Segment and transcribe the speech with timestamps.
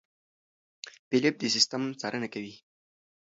[1.07, 2.53] فېلېپ د سیستم څارنه کوي.